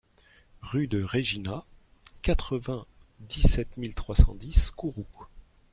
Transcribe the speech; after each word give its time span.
Rue 0.63 0.87
de 0.87 1.03
Règina, 1.03 1.63
quatre-vingt-dix-sept 2.23 3.77
mille 3.77 3.93
trois 3.93 4.15
cent 4.15 4.33
dix 4.33 4.71
Kourou 4.71 5.05